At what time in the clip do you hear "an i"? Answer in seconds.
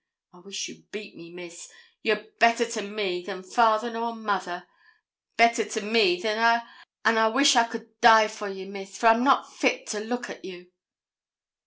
7.05-7.27